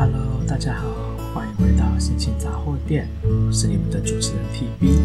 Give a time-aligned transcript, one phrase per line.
[0.00, 0.88] Hello，大家好，
[1.34, 4.98] 欢迎回到心情杂货店，我是你们的主持人 TB。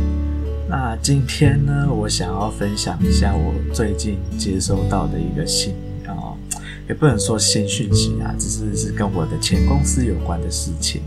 [0.70, 5.74] 那今天呢，我想要分享一下我最近接收到的一个信
[6.08, 6.32] 啊。
[6.88, 11.02] 也不能说新讯息啊，只是是跟我的前公司有关的事情。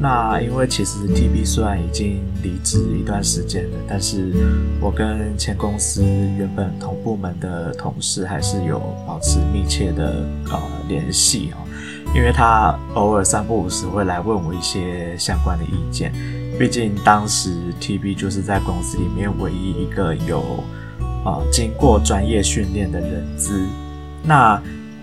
[0.00, 4.32] 那因为其实 TB 虽然已经离职一段时间了，但是
[4.80, 10.58] 我跟前公司原本同部门的同事还是有保持密切的呃
[10.88, 11.60] 联系啊。
[12.14, 16.12] 因为他偶尔三不五时会来问我一些相关的意见。
[16.58, 20.64] 毕竟当时 TB 就是在公司里面唯一一个有
[21.24, 23.64] 啊、经过专业训练的人资。
[24.22, 24.60] 那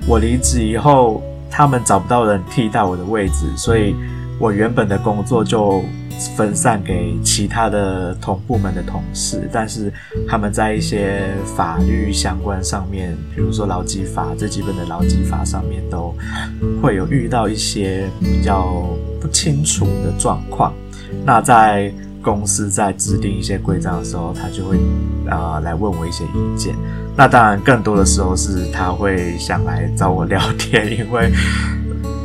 [0.08, 3.96] 我离职以后，他们找不到人替代我的位置，所以
[4.40, 5.84] 我原本的工作就
[6.36, 9.50] 分散给其他的同部门的同事。
[9.52, 9.92] 但是
[10.28, 11.22] 他们在一些
[11.56, 16.14] 法律相关上面，比如说劳基法最基本的劳基法上面，都
[16.82, 18.88] 会有遇到一些比较
[19.20, 20.74] 不清楚的状况。
[21.26, 21.92] 那在
[22.22, 24.78] 公司在制定一些规章的时候，他就会、
[25.30, 26.74] 呃、来问我一些意见。
[27.16, 31.32] 那当然，更多的时候是他会想来找我聊天，因为，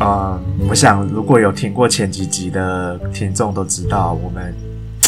[0.02, 4.54] 嗯，我想如果有听过前几集的听众都知道，我们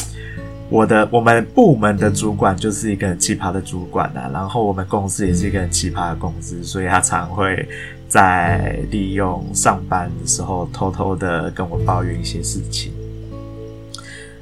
[0.68, 7.66] 我的我们部门的主管就是一个很奇葩的主管啊，然后我们公司也是一个很奇葩的公司，所以他常会
[8.06, 12.92] 在利用上班的时候偷偷的跟我抱怨一些事情。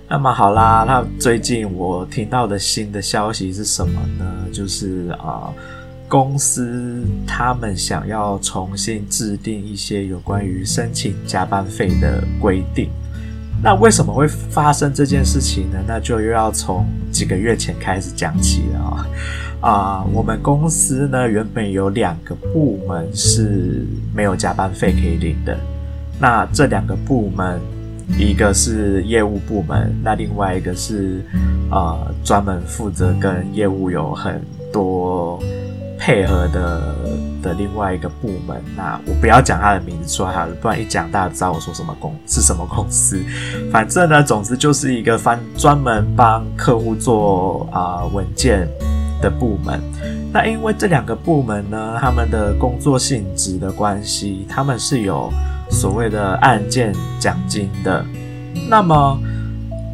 [0.09, 4.49] 那么好啦，那最近我听到的新的消息是什么呢？
[4.53, 5.53] 就是啊、
[6.11, 12.91] 公司他们想要重新制定一些有关于申请加班费的规定。
[13.63, 15.79] 那为什么会发生这件事情呢？
[15.87, 19.07] 那就又要从几个月前开始讲起了啊。
[19.63, 25.57] 啊、我们公司呢，原本有两个部门是没有加班费可以领的。
[26.19, 27.61] 那这两个部门。
[28.19, 31.25] 一个是业务部门，那另外一个是
[31.71, 34.43] 呃专门负责跟业务有很
[34.73, 35.41] 多
[36.01, 36.95] 配合的
[37.43, 38.61] 的另外一个部门。
[38.75, 43.23] 那我不要讲他的名字出来好了，不然一讲大家知道我说什么公是什么公司。
[43.71, 48.67] 反正呢，总之就是一个专专门帮客户做啊、文件
[49.21, 49.79] 的部门。
[50.33, 55.31] 那因为这两个部门呢，他们的工作性质的关系，他们是有。
[55.73, 58.05] 所谓的案件奖金的，
[58.69, 59.17] 那么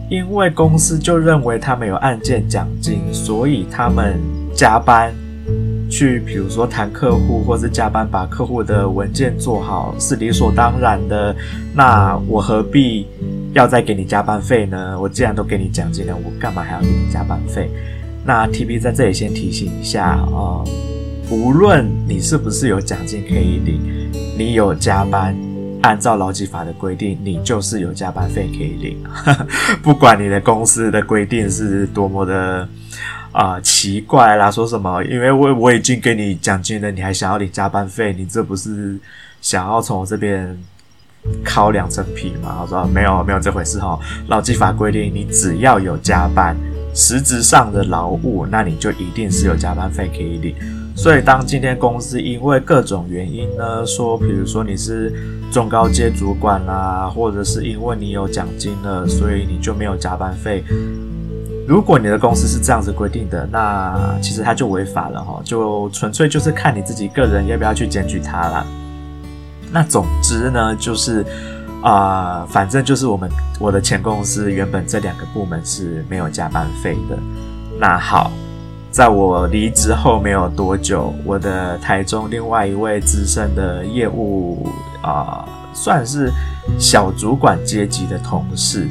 [0.09, 4.19] 因为公司就认为他们有案件奖金，所以他们
[4.55, 5.13] 加班
[5.89, 11.35] 去，比如说谈客户，或是加班把客户的文件做好，是理所当然的。
[11.75, 13.07] 那我何必
[13.53, 14.99] 要再给你加班费呢？
[15.01, 17.71] 我既然都给你奖金了，我干嘛还要给你加班费？
[18.25, 20.65] 那 TB 在这里先提醒一下啊，呃，
[21.31, 23.81] 无论你是不是有奖金可以领，
[24.37, 25.37] 你有加班。
[25.83, 28.99] 按照劳基法的规定，你就是有加班费可以领，
[29.85, 32.69] 不管你的公司的规定是多么的
[33.37, 35.05] 啊、奇怪啦，说什么？
[35.05, 38.15] 因为我我已经给你奖金了，你还想要领加班费？
[38.17, 38.99] 你这不是
[39.43, 40.59] 想要从我这边
[41.45, 42.61] 敲两层皮吗？
[42.63, 43.99] 我说没有没有这回事哈，
[44.29, 46.57] 劳基法规定，你只要有加班，
[46.95, 50.55] 实质上的劳务，那你就一定是有加班费可以领。
[50.97, 55.13] 所以，当今天公司因为各种原因呢，说，比如说你是
[55.53, 60.65] 中高阶主管啦，或者是因为你有奖金了，所以你就没有加班费。
[61.67, 68.67] 如果你的公司是这样子规定的，那其实它就违法了哈，就纯粹就是看你自己个人要不要去检举它了。
[69.73, 71.25] 那总之呢，就是
[71.83, 77.19] 啊、反正就是我们我的前公司原本这两个部门是没有加班费的。
[77.79, 78.31] 那好。
[78.89, 84.67] 在我离职后没有多久，我的台中另外一位资深的业务
[85.03, 86.33] 啊、算是
[86.79, 88.89] 小主管阶级的同事，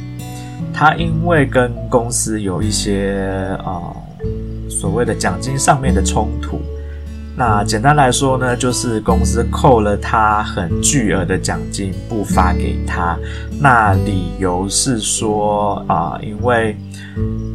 [0.73, 6.59] 他因为跟公司有一些啊、呃、所谓的奖金上面的冲突，
[7.37, 13.17] 那简单来说呢，就是公司扣了他很巨额的奖金不发给他，
[13.59, 16.75] 那理由是说啊、因为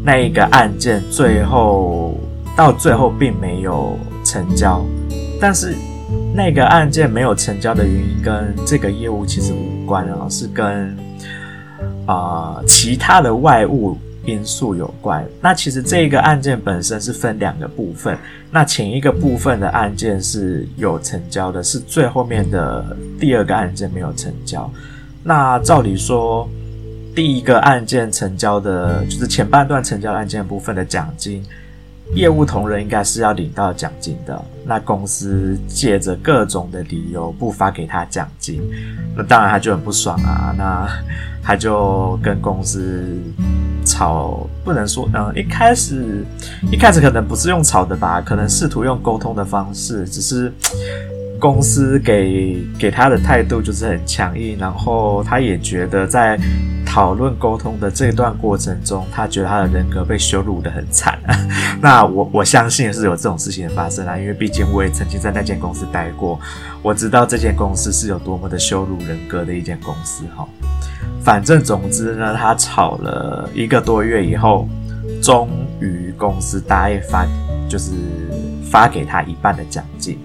[0.04, 2.18] 那一个案件最后。
[2.56, 4.84] 到最后并没有成交，
[5.40, 5.72] 但是
[6.34, 10.94] 那个案件没有成交的原因跟这个业务其实无关啊，是跟
[12.10, 15.24] 啊、其他的外物因素有关。
[15.40, 18.18] 那其实这个案件本身是分两个部分，
[18.50, 24.68] 那前一个部分的案件是有成交的，是最后面的第二个案件没有成交。
[25.22, 26.48] 那照理说，
[27.14, 31.44] 第一个案件成交的，就是前半段成交案件部分的奖金。
[32.14, 38.60] 业务同仁应该是要领到奖金的，那公司借着各种的理由不发给他奖金，
[39.16, 40.88] 那当然他就很不爽啊，那
[41.42, 43.16] 他就跟公司
[43.84, 46.24] 吵，不能说，嗯，一开始
[46.70, 50.52] 一开始可能不是用吵的吧，可能试图用沟通的方式，只是
[51.40, 56.38] 公司给给他的态度就是很强硬，然后他也觉得在。
[56.92, 61.16] 讨论沟通的这段过程中，他觉得他的人格被羞辱得很惨。
[61.80, 66.36] 那我我相信是有这种事情的发生啦，因为毕竟我也曾经在那间公司待过，
[66.82, 70.44] 我知道这间公司是有多么的羞辱人格的一间公司哈。
[71.22, 74.68] 反正总之呢，他吵了一个多月以后，
[75.22, 75.48] 终
[75.80, 77.24] 于公司答应发，
[77.68, 77.92] 就是
[78.68, 80.18] 发给他一半的奖金。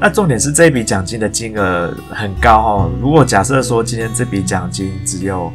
[0.00, 2.90] 那重点是这笔奖金的金额很高哦。
[3.02, 5.52] 如果假设说今天这笔奖金只有，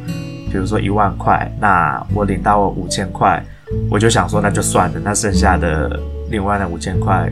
[0.52, 3.42] 比如说一万块，那我领到我五千块，
[3.90, 5.98] 我就想说那就算了，那剩下的
[6.30, 7.26] 另外那五千块，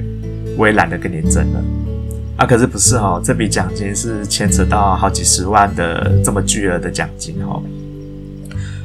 [0.56, 1.60] 我也懒得跟你争了。
[2.38, 7.62] 啊，可是不是哦，这笔奖金是牵扯到好几十万的这么巨额的奖金哦。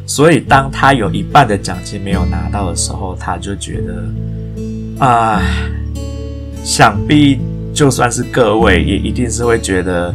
[0.05, 5.41] 所以当他有一半的奖金没有拿到的时候，他就觉得，啊，
[6.61, 7.39] 想必。
[7.77, 10.11] 就算是各位，也一定是会觉得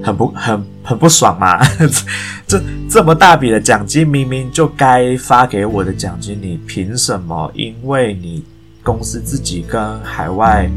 [0.00, 1.58] 很不很很不爽嘛。
[2.46, 7.50] 这这么大笔的奖金，明明就该发给我的奖金，你凭什么？
[7.52, 8.44] 因为你
[8.84, 10.70] 公司自己跟海外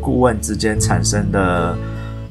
[0.00, 1.76] 顾问之间产生的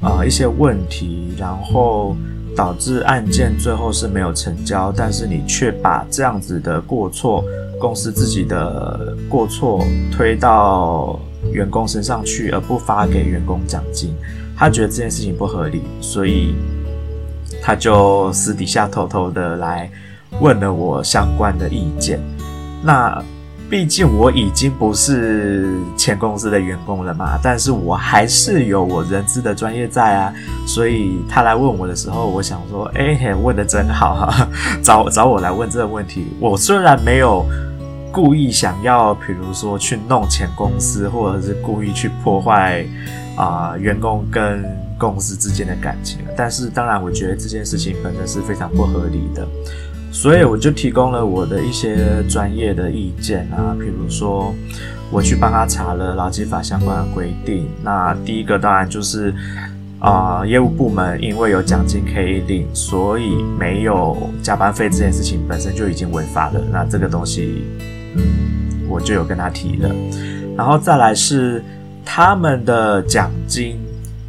[0.02, 2.18] 呃一些问题，然后
[2.56, 7.46] 导致案件最后是没有成交，但是你却把这样子的过错，
[7.80, 11.20] 公司自己的过错推到。
[11.54, 14.14] 员工身上去，而不发给员工奖金，
[14.58, 16.56] 他觉得这件事情不合理，所以
[17.62, 19.90] 他就私底下偷偷的来
[20.40, 22.20] 问了我相关的意见。
[22.84, 23.24] 那
[23.70, 30.34] 毕竟我已经不是前公司的员工了嘛，但是我还是有我人资的专业在啊，
[30.68, 34.48] 所以他来问我的时候，我想说，哎， 问得真好哈，
[34.84, 36.28] 找找我来问这个问题。
[36.40, 37.46] 我虽然没有。
[38.14, 42.86] 故意想要，比如说去弄钱公司，或者是故意去破坏
[43.36, 44.64] 啊、员工跟
[45.00, 46.20] 公司之间的感情。
[46.38, 49.48] 但是，当然，我觉得这件事情本身是非常不合理的，
[50.12, 54.54] 所以我就提供了我的一些专业的意见啊，比如说
[55.10, 57.68] 我去帮他查了劳基法相关的规定。
[57.82, 59.34] 那第一个当然就是
[59.98, 66.62] 啊、业务部门因为有奖金可以领，所以没有加班费这件事情本身就已经违法了。
[66.72, 67.66] 那这个东西。
[68.90, 69.90] 我就有跟他提了，
[70.56, 71.64] 然后再来是
[72.06, 73.80] 他们的奖金，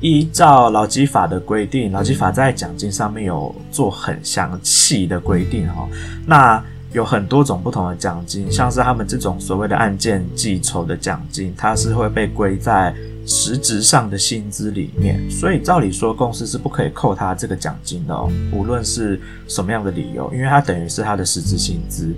[0.01, 5.89] 依照劳基法的规定，劳基法在奖金上面有做很详细的规定哈。
[6.27, 12.95] 那有很多种不同的奖金，像是他们这种所谓的案件计酬的奖金，它是会被归在
[13.27, 22.15] 实质上的薪资里面，所以照理说公司是不可以扣他这个奖金的哦，无论是什么样的理由，因为它等于是他的实质薪资。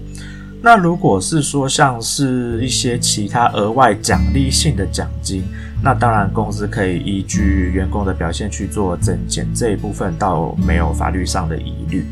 [0.63, 5.45] 那如果是说像是一些其他额外奖励性的奖金，
[5.83, 12.05] 那当然公司可以依据员工的表现去做增减，这一部分倒没有法律上的疑虑。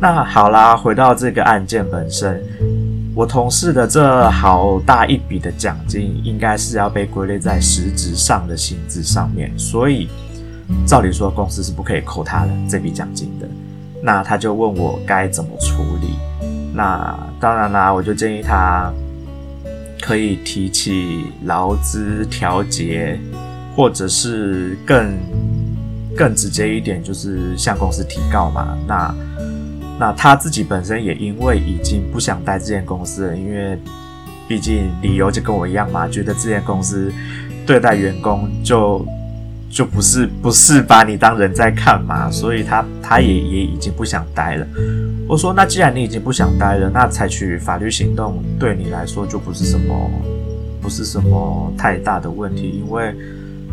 [0.00, 2.42] 那好啦，回到这个案件本身，
[3.14, 10.08] 我同事的这好大一笔的奖金，应该是要被归类在实质上的薪资上面，所以
[10.86, 13.46] 照理说公司是不可以扣他的这笔奖金的。
[14.02, 16.14] 那他就问我该怎么处理。
[16.78, 18.88] 那当然啦，我就建议他
[20.00, 23.18] 可以提起劳资调节，
[23.74, 25.12] 或者是更
[26.16, 28.78] 更直接一点，就是向公司提告嘛。
[28.86, 29.12] 那
[29.98, 33.76] 那他自己本身也因为已经不想待这间公司了，因为
[34.46, 37.12] 毕竟理由就跟我一样嘛，觉得这间公司
[37.66, 39.04] 对待员工就
[39.70, 44.66] 就不是不是把你当人在看嘛，所以他他也也已经不想待了。
[45.28, 50.10] 我说，那既然你已经不想待了，那采取法律行动对你来说就不是什么，
[50.80, 52.82] 不是什么太大的问题。
[52.82, 53.14] 因为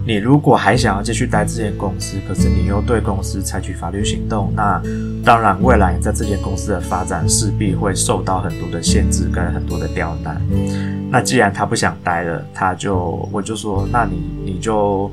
[0.06, 4.82] 你如果还想要继续待这间公司，可是你又对公司采取法律行动，那
[5.24, 10.40] 当然未来你在这间公司的发展势必会受到很多的限制跟很多的刁难。
[11.10, 15.10] 那既然他不想待了，他就我就说，那你你就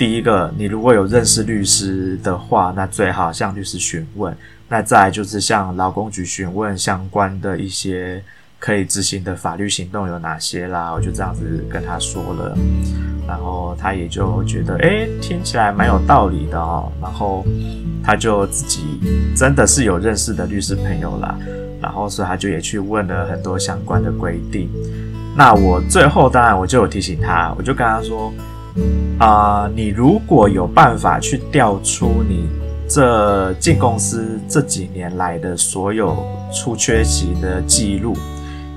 [0.00, 4.34] 第一个，你如果有认识律师的话，那最好向律师询问。
[4.66, 8.24] 那再来就是向劳工局询问相关的一些
[8.58, 12.56] 可以执行的法律行动有哪些啦，我就这样子跟他说了，
[13.28, 17.44] 然后他也就觉得，诶，听起来蛮有道理的哦，然后
[18.02, 18.80] 他就自己
[19.36, 21.36] 真的是有认识的律师朋友啦，
[21.78, 24.70] 然后所以他就也去问了很多相关的规定，
[25.36, 28.32] 那我最后当然我就有提醒他，我就跟他说，
[29.18, 32.48] 啊、你如果有办法去调出你
[32.88, 38.16] 这进公司这几年来的所有出缺席的记录，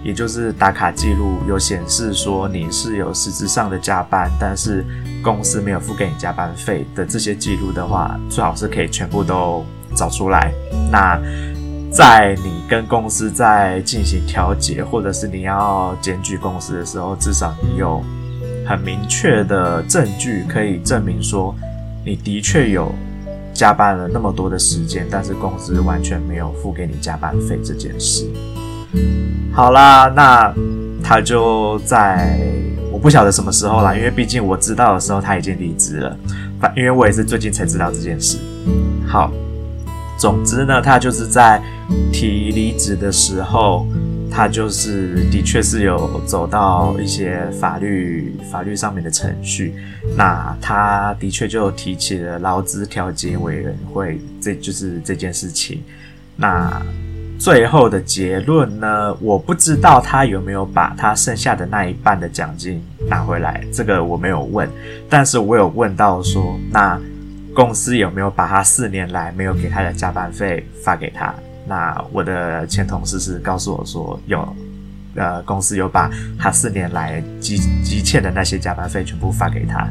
[0.04, 4.86] 也就是打卡记录有显示说你是有实质上的加班，但是
[5.24, 10.52] 公司没有付给你加班费的这些记录的话，最好是可以全部都找出来。
[10.92, 11.20] 那
[11.90, 18.04] 在你跟公司在进行调解，或者是你要检举公司的时候，至少你有
[18.66, 21.56] 很明确的证据可以证明说，
[22.06, 22.94] 你的确有
[23.54, 28.26] 加班了那么多的时间，但是公司完全没有付给你加班费这件事。
[29.52, 30.54] 好啦，那
[31.04, 32.38] 他就在
[32.92, 36.18] 我不晓得什么时候啦，因为毕竟我知道的时候他已经离职了，
[36.60, 38.38] 反因为我也是最近才知道这件事。
[39.08, 39.32] 好。
[40.16, 41.62] 总之呢，他就是在
[42.14, 43.86] 提离职的时候，
[44.34, 49.76] 他就是的确是有走到一些法律法律上面的程序。
[50.18, 55.84] 那他的确就提起了劳资调解委员会，这就是这件事情。
[56.36, 56.82] 那
[57.38, 64.68] 最后的结论呢，我不知道他有没有把他剩下的那一半的奖金拿回来，这个我没有问，
[65.08, 67.00] 但是我有问到说那。
[67.56, 71.32] 公司有没有把他四年来没有给他的加班费发给他？
[71.66, 74.56] 那我的前同事是告诉我说有，
[75.16, 79.88] 呃，公司有把他四年来积积欠的那些加班费全部发给他。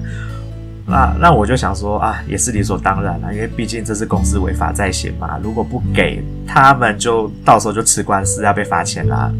[0.85, 5.38] 那那我就想说啊，也是理所当然了，因为毕竟这是公司违法在先嘛。
[5.43, 9.33] 如果不给他们，就到时候就吃官司要被罚钱啦。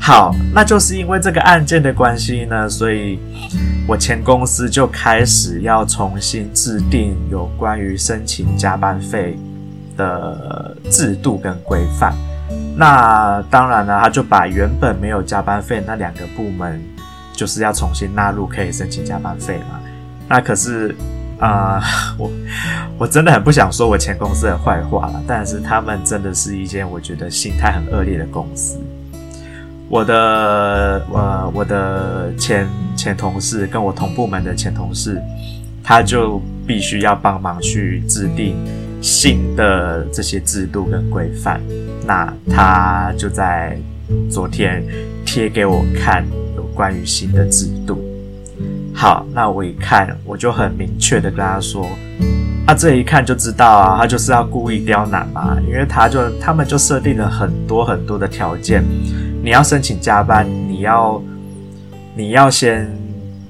[0.00, 3.18] 好，那就是因为这个案件的关系呢，所以
[3.86, 9.36] 我前公司就开始要重新制定有关于申请加班费
[9.98, 12.14] 的制度跟规范。
[12.74, 16.80] 那当然了，他就把原本没有加班费那两个部门，
[17.34, 19.80] 就是要重新纳入可以申请加班费嘛。
[20.26, 20.94] 那可是
[21.40, 21.80] 啊、
[22.18, 22.30] 我
[22.98, 28.78] 我真的很不想说我前公司的坏话了，但是他们真的是一间我觉得心态很恶劣的公司。
[29.88, 35.22] 我的呃，我的前前同事跟我同部门的前同事，
[35.82, 38.56] 他就必须要帮忙去制定
[39.00, 41.60] 新的这些制度跟规范。
[42.06, 43.78] 那他就在
[44.30, 44.84] 昨天
[45.26, 46.26] 贴给我看
[46.56, 48.02] 有关于新的制度。
[48.94, 51.86] 好，那我一看，我就很明确的跟他说，
[52.66, 58.82] 他这一看就知道啊，他就是要故意刁难嘛，因为他就他们就设定了很多很多的条件。
[59.40, 61.22] 你要申请加班，你要
[62.16, 62.90] 你要先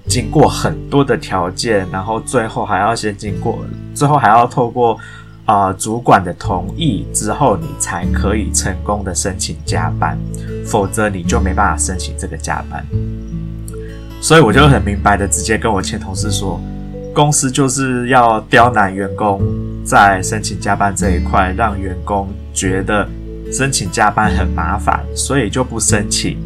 [0.06, 3.58] 经过很多的条件，然后最后还要先经过，
[3.94, 4.98] 最后还要透过、
[5.48, 10.16] 呃、主管的同意之后，你才可以成功的申请加班，
[10.64, 12.86] 否则你就没办法申请这个加班。
[14.20, 16.60] 所以我就很明白的直接跟我前同事说，
[17.12, 19.42] 公司就是要刁难员工
[19.84, 23.08] 在申请加班这一块，让员工觉得。
[23.50, 26.36] 申请加班很麻烦，所以就不申请，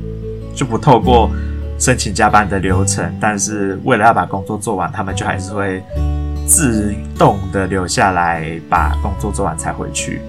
[0.55, 1.29] 就不透过
[1.77, 3.13] 申请加班的流程。
[3.21, 5.83] 但是为了要把工作做完，他们就还是会
[6.47, 10.21] 自动的留下来把工作做完才回去。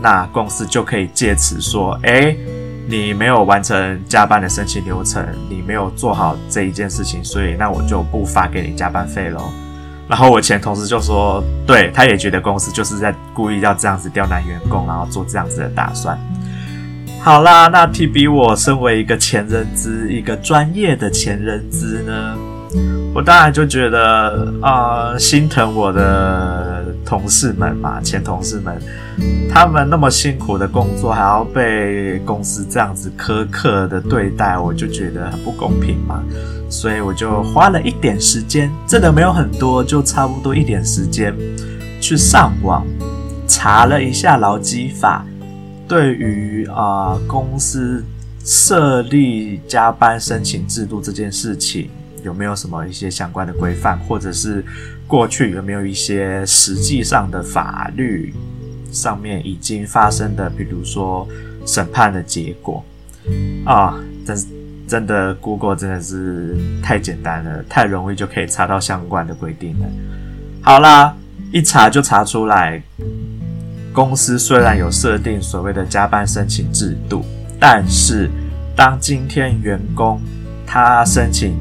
[0.00, 2.36] 那公司就可以借此说：“诶，
[2.88, 9.42] 你没有完成加班的申请流程，你没有做好这一件事情，所以那我就不发给你加班费喽。”
[10.08, 16.16] 然后我前同事就说，对，他也觉得公司就是在故意要这样子刁难员工，然后做这样子的打算。
[17.20, 22.36] 好啦，那提比我身为一个前人资，一个专业的前人资呢，
[23.14, 28.78] 我当然就觉得啊、心疼我的同事们嘛，前同事们，
[29.50, 36.22] 他们那么辛苦的工作，还要被公司这样子苛刻的对待，我就觉得很不公平嘛。
[36.68, 41.32] 所以我就花了一点时间，真的没有很多，就差不多一点时间，
[42.00, 42.84] 去上网
[43.46, 45.24] 查了一下劳基法，
[45.88, 48.04] 对于啊、公司
[48.44, 51.88] 设立加班申请制度这件事情，
[52.26, 54.62] 有没有什么一些相关的规范，或者是
[55.06, 58.34] 过去有没有一些实际上的法律
[58.92, 61.26] 上面已经发生的，比如说
[61.64, 62.84] 审判的结果
[63.64, 64.44] 啊，但是。
[64.88, 69.86] 真的，Google 真的是太简单了，太容易就可以查到相关的规定了。
[70.62, 71.12] 好啦，
[71.50, 72.80] 一查就查出来，
[73.92, 77.24] 公司虽然有设定所谓的加班申请制度，
[77.58, 78.30] 但是
[78.76, 80.20] 当今天员工
[80.64, 81.56] 他申请，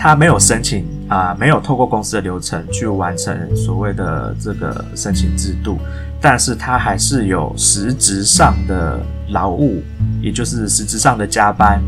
[0.00, 5.78] 他没有申请啊、呃，没有透过公司的流程去完成所谓的这个申请制度，
[6.20, 8.98] 但是他还是有实质上的。
[9.32, 9.80] 劳务，
[10.20, 11.80] 也就是实质上的加班。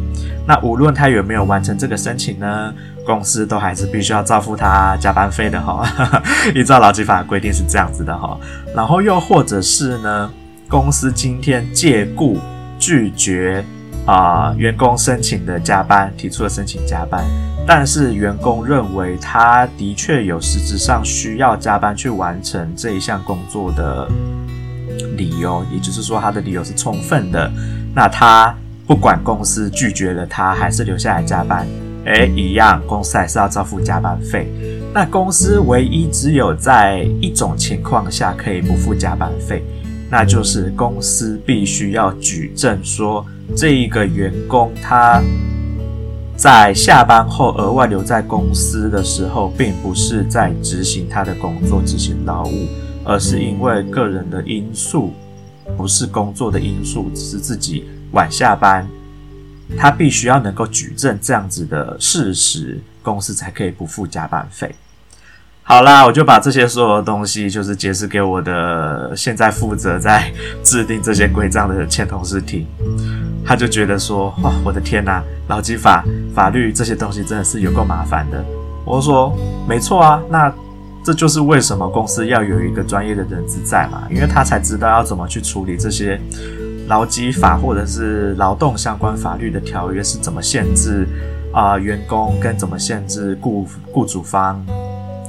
[0.47, 2.73] 那无论他有没有完成这个申请呢，
[3.05, 5.85] 公司都还是必须要照付他加班费的哈。
[6.55, 8.39] 依照劳基法规定是这样子的哈。
[8.77, 10.31] 然后又或者是呢，
[10.69, 12.39] 公司今天借故
[12.79, 13.65] 拒绝
[14.07, 17.25] 啊、员工申请的加班，提出了申请加班，
[17.67, 24.09] 但是员工认为他的确有实质上需要加班去完成这一项工作的
[25.17, 27.51] 理由，也就是说他的理由是充分的，
[27.95, 28.55] 那他。
[28.85, 31.67] 不管公司拒绝了他，还是留下来加班，
[32.05, 34.53] 诶，一样，公司还是要照付加班费。
[34.93, 39.65] 那公司唯一只有在一种情况下可以不付加班费，
[40.13, 43.25] 那就是公司必须要举证说，
[43.57, 45.23] 这一个员工他
[46.37, 52.69] 在下班后额外留在公司的时候，并不是在执行他的工作、执行劳务，
[53.05, 55.15] 而是因为个人的因素，
[55.79, 57.85] 不是工作的因素，只是自己。
[58.11, 58.87] 晚下班，
[59.79, 64.75] 他必须要能够举证这样子的事实，公司才可以不付加班费。
[65.65, 70.31] 好啦，我就把这些所有的东西，就是解释给我的现在负责在
[70.63, 72.67] 制定这些规章的前同事听。
[73.45, 76.05] 他就觉得说：“哇，我的天哪，劳基法、
[76.35, 78.45] 法律这些东西真的是有够麻烦的。”
[78.85, 79.35] 我说
[79.69, 80.53] ：“没错啊，那
[81.05, 86.21] 这就是为什么公司要有一个专业的人资在嘛，因为他才知道要怎么去处理这些。”
[86.89, 91.07] 劳基法或者是劳动相关法律的条约是怎么限制
[91.53, 94.63] 啊、员工跟怎么限制雇雇主方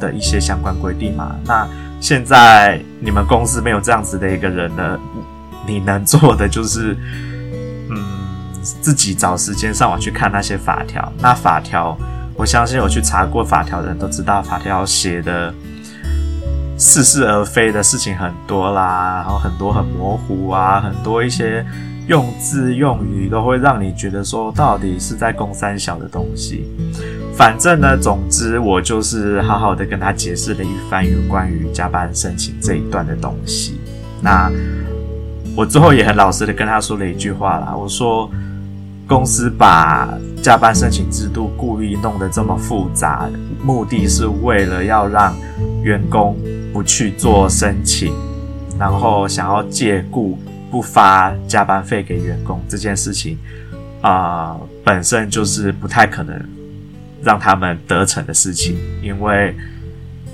[0.03, 1.35] 的一些相关规定嘛？
[1.45, 1.67] 那
[2.01, 4.99] 现在你们公司没有这样子的一个人呢，
[5.65, 6.95] 你能做的就是
[7.89, 7.97] 嗯
[8.81, 11.11] 自己找时间上网去看那些法条。
[11.19, 11.97] 那法条，
[12.35, 15.53] 我相信有去查过法条的人都知道，法条写的。
[16.75, 21.63] 似是而非的事情很多啦，然后很多很模糊啊，很多一些
[22.07, 26.65] 用字用语都会让你觉得说到底是在攻三小的东西。
[27.35, 33.79] 反正呢，总之我就是好好的跟他解释了一番有关于加班申请这一段的东西。
[34.21, 34.51] 那
[35.55, 38.29] 我最后也很老实的跟他说了一句话啦，我说
[39.07, 43.29] 公司把加班申请制度故意弄得这么复杂，
[43.63, 45.35] 目的是为了要让
[45.83, 46.37] 员工。
[46.73, 48.11] 不去做申请，
[48.79, 50.39] 然后想要借故
[50.71, 53.37] 不发加班费给员工这件事情，
[54.01, 56.35] 啊、本身就是不太可能
[57.23, 59.55] 让他们得逞的事情，因为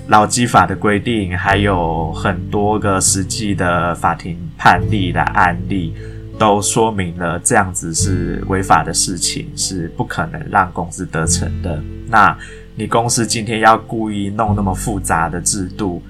[0.08, 5.94] 劳基法的规定还有很多个实际的法庭判例的案例，
[6.38, 11.80] 都说明了这样子是违法的事情，是不可能让公司得逞的。
[12.08, 12.36] 那
[12.74, 16.02] 你公司今天要故意弄那么复杂的制度？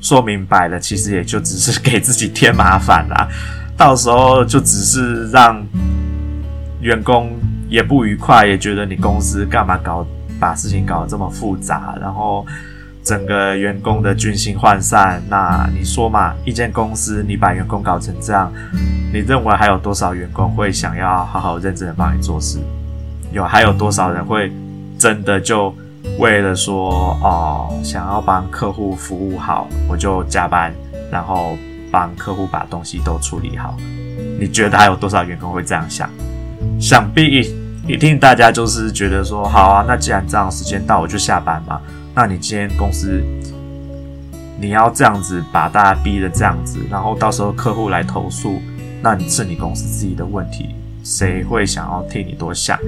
[0.00, 3.28] 说明白了，其实也就只是给自己添麻烦啦。
[3.76, 5.62] 到时候就只是让
[6.80, 7.38] 员工
[7.70, 10.06] 也不愉快，也觉得你公司干嘛搞
[10.38, 12.44] 把事情搞得这么复杂，然后
[13.02, 15.22] 整个员工的军心涣散。
[15.30, 18.52] 那你说嘛，一间公司你把员工搞成这样，
[19.12, 22.58] 你认为还有多少员工会想要好好认真的帮你做事？
[23.32, 24.52] 有还有多少人会
[24.98, 25.74] 真的就？
[26.18, 30.72] 为了说哦，想要帮客户服务好，我就加班，
[31.12, 31.58] 然后
[31.90, 33.76] 帮客户把东西都处理好。
[34.40, 36.08] 你觉得还有多少员工会这样想？
[36.80, 37.52] 想必
[37.90, 41.80] 一定大家就是觉得说，好啊，那既然这样，时间到我就下班嘛。
[42.14, 43.22] 那你今天公司
[44.60, 48.60] 你要这样子把大家逼得这样子，然后到时候客户来投诉，
[49.02, 50.70] 那你是你公司自己的问题，
[51.02, 52.78] 谁会想要替你多想？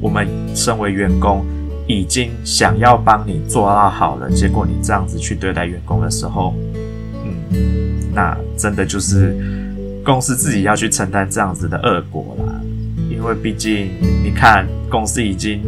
[0.00, 1.44] 我们身为员工。
[1.88, 6.54] 已经想要帮你做到好了，结果你这样子去对待员工的时候，
[7.24, 9.36] 嗯，那真的就是
[10.04, 12.51] 公司自己要去承担这样子的恶果了。
[13.22, 13.88] 因为毕竟
[14.24, 15.62] 你看，公司已经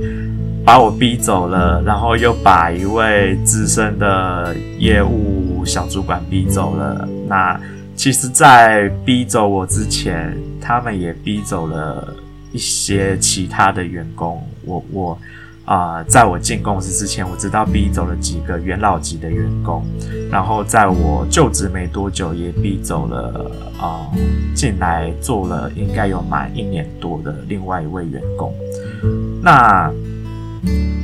[0.65, 7.09] 把我逼走了，然后又把一位资深的业务小主管逼走了。
[7.29, 7.59] 那
[7.95, 12.13] 其实，在逼走我之前，他们也逼走了
[12.51, 14.45] 一些其他的员工。
[14.65, 15.19] 我我。
[15.65, 19.83] 啊、在我进公司之前，我知道逼走了几个元老级的员工，
[20.31, 23.51] 然后在我就职没多久，也逼走了
[23.81, 24.07] 啊，
[24.55, 28.55] 进、来做了应该有满一年多的另外一位员工。
[29.43, 29.91] 那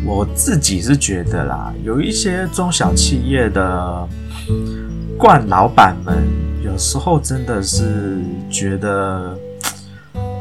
[0.04, 4.06] 我自己是觉得啦，有一些中小企业的
[5.16, 6.22] 惯老板们，
[6.62, 8.18] 有时候真的是
[8.50, 9.34] 觉得，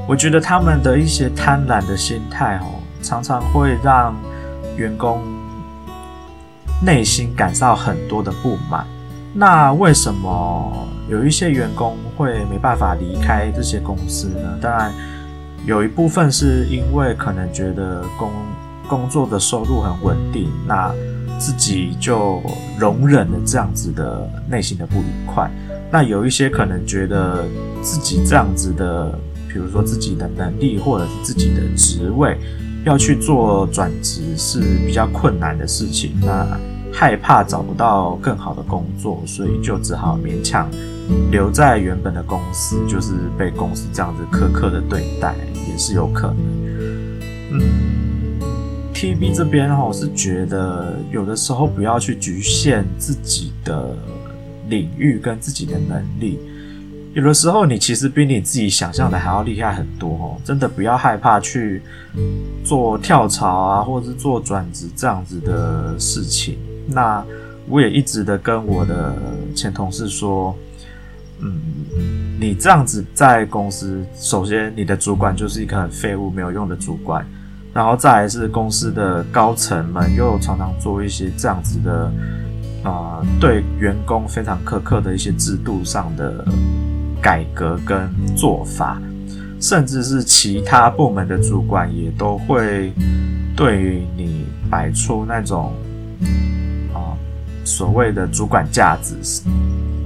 [0.08, 2.79] 我觉得他们的一些贪婪的心态哦。
[3.02, 4.16] 常常会让
[4.78, 5.22] 员工
[6.82, 8.86] 内心感到很多的不满，
[9.34, 14.58] 那为什么有一些员工会没办法离开这些公司呢？
[14.62, 14.94] 当然，
[15.66, 18.32] 有一部分是因为可能觉得工
[18.88, 20.94] 工作的收入很稳定，那
[21.38, 22.42] 自己就
[22.78, 25.50] 容忍了这样子的内心的不愉快。
[25.92, 27.44] 那有一些可能觉得
[27.82, 29.12] 自己这样子的，
[29.48, 32.38] 比如说自己的能力或者是自己的职位
[32.86, 36.46] 要去做转职是比较困难的事情，那
[36.92, 40.70] 害怕找不到更好的工作，所以就只好勉强
[41.32, 45.36] 留在原本的公司，就是被公司这样子苛刻的对待，
[45.70, 46.38] 也是有可能。
[47.52, 47.60] 嗯。
[48.92, 53.96] TB 这边哈，我是觉得有的时候不要去局限自己的
[54.68, 56.38] 领域跟自己的能力，
[57.20, 60.38] 有的时候你其实比你自己想象的还要厉害很多哦。
[60.46, 61.82] 真的不要害怕去
[62.64, 66.58] 做跳槽啊，或者是做转职这样子的事情。
[66.88, 67.22] 那
[67.68, 69.14] 我也一直的跟我的
[69.54, 70.56] 前同事说，
[71.42, 71.60] 嗯，
[72.40, 77.28] 你这样子在公司，首先你的主管就是一个很废物、没有用的主管。
[77.74, 82.10] 然后再来是公司的高层们又常常做一些这样子的
[82.82, 86.46] 啊、对员工非常苛刻的一些制度上的
[87.22, 89.02] 改革跟做法，
[89.60, 92.92] 甚至是其他部门的主管也都会
[93.56, 95.74] 对于你摆出那种
[96.94, 97.18] 啊、
[97.64, 99.44] 所谓的主管架子，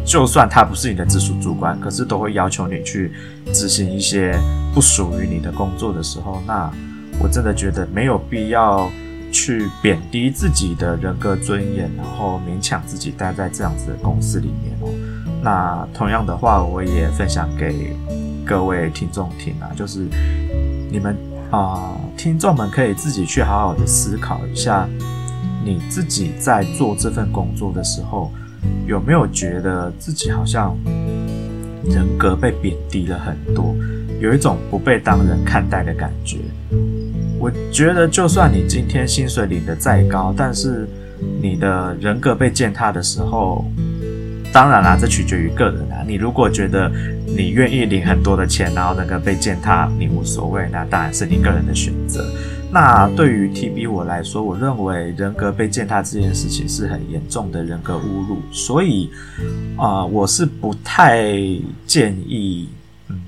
[0.06, 3.12] 就算他不是你的直属主管，可是都会要求你去
[3.54, 4.38] 执行一些
[4.73, 6.71] 不属于你的工作的时候，那。
[7.19, 8.89] 我真的觉得没有必要
[9.32, 14.89] 去贬低自己的人格尊严，然后勉强自己待在这样子的公司里面哦。
[15.43, 17.93] 那同样的话，我也分享给
[18.45, 20.08] 各位听众听啊，就是
[20.89, 21.15] 你们
[21.51, 24.88] 啊、听众们可以自己去好好的思考一下，
[25.63, 28.32] 你自己在做这份工作的时候，
[28.88, 30.75] 有没有觉得自己好像
[31.84, 33.75] 人格被贬低了很多，
[34.21, 36.38] 有一种不被当人看待的感觉。
[37.38, 40.88] 我觉得，就算你今天薪水领得再高，但是
[41.41, 43.65] 你的人格被践踏的时候，
[44.53, 46.03] 当然啦，这取决于个人啦。
[46.07, 46.89] 你如果觉得
[47.25, 52.23] 你愿意领很多的钱，然后那个被践踏你无所谓，那当然是你个人的选择。
[52.71, 59.09] 那对于 TB 我来说，我认为人格被践踏这件事情是很严重的人格侮辱，所以
[59.75, 61.27] 啊、我是不太
[61.87, 62.69] 建议
[63.09, 63.21] 嗯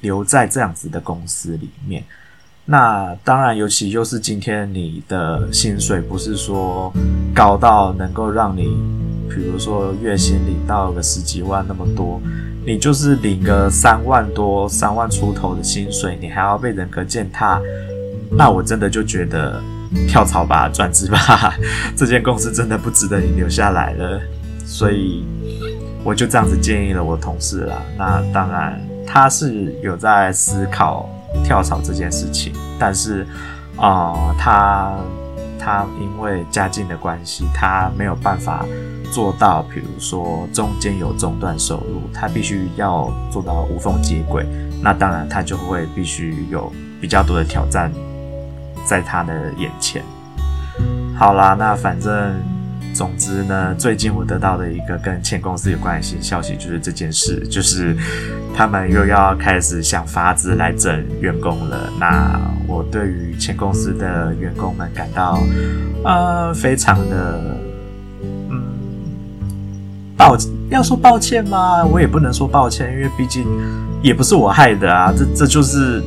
[0.00, 2.02] 留在这样子的公司里面。
[2.66, 6.90] 那当然，尤其就是今天你的薪水不是说
[7.34, 8.74] 高到能够让你，
[9.34, 12.20] 比如说月薪领到个十几万那么多，
[12.64, 17.60] 你就是领个三万多、三万出头的薪水，你还要被人格践踏，
[18.30, 19.60] 那我真的就觉得
[20.08, 21.54] 跳槽吧、转职吧，
[21.96, 24.20] 这间公司真的不值得你留下来了。
[24.64, 25.24] 所以
[26.04, 27.82] 我就这样子建议了我同事啦。
[27.98, 31.08] 那当然，他是有在思考。
[31.42, 33.26] 跳槽这件事情，但是，
[33.76, 34.94] 啊、他
[35.58, 38.64] 他因为家境的关系，他没有办法
[39.12, 44.46] 做到，比如说中间有中断收入，他必须要做到无缝接轨。
[44.82, 47.92] 那当然，他就会必须有比较多的挑战
[48.84, 50.02] 在他的眼前。
[51.16, 52.34] 好啦，那反正。
[52.94, 57.96] 总之呢，最近我得到的一个跟前公司有关系的消息就是这件事，就是
[58.56, 61.90] 他们又要开始想法子来整员工了。
[61.98, 65.42] 那我对于前公司的员工们感到
[66.04, 67.58] 呃非常的
[70.28, 70.36] 抱，
[70.70, 71.84] 要说抱歉吗？
[71.84, 73.46] 我也不能说抱歉，因为毕竟
[74.02, 75.12] 也不是我害的啊。
[75.16, 76.02] 这这就是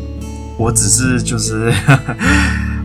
[0.58, 1.72] 我只是就是。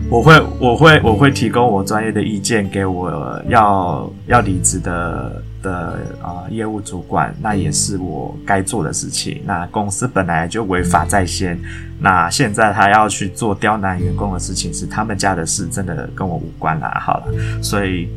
[0.09, 9.41] 我会，我会，我会提供我专业的意见给我要要离职的的啊、业务主管，那也是我该做的事情。
[9.43, 11.57] 那公司本来就违法在先，
[11.99, 17.01] 那现在他要去做刁难员工的事情是他们家的事，真的跟我无关啦。
[17.03, 17.23] 好了，
[17.63, 18.07] 所以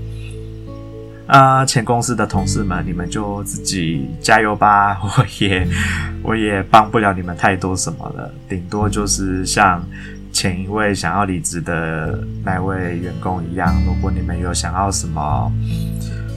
[1.27, 4.99] 啊、前公司的同事们，你们就自己加油吧。
[5.03, 5.69] 我也
[6.23, 9.85] 我也帮不了你们太多什么了，顶多就是像。
[10.33, 15.51] 前一位想要离职的那位员工一样，如果你们有想要什么，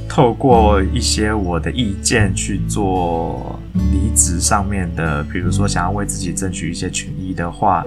[0.08, 3.60] 透过一些我的意见去做
[3.92, 7.84] 离职上面的，比如说想要为自己争取一些权益的话，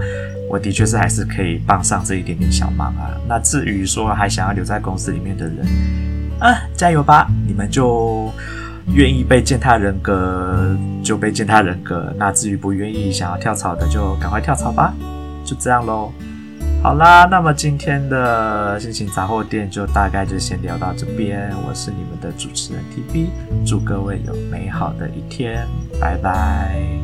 [0.50, 3.16] 我的确是还是可以帮上这一点点小忙啊。
[3.26, 5.66] 那至于说还想要留在公司里面的人，
[6.42, 7.28] 啊，加油吧！
[7.46, 8.28] 你们就
[8.94, 14.92] 愿意被践踏人格就被践踏人格，那至于不愿意想要跳槽的，就赶快跳槽吧。
[15.44, 16.12] 就这样喽。
[16.82, 21.48] 好啦，那么今天的心情杂货店就大概就先聊到这边。
[21.64, 23.28] 我是你们的主持人 TB，
[23.64, 25.64] 祝各位有美好的一天，
[26.00, 27.01] 拜拜。